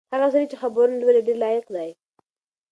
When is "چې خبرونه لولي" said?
0.51-1.21